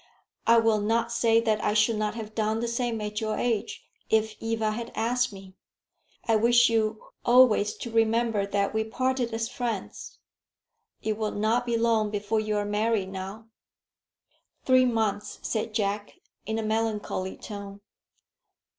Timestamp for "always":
7.23-7.75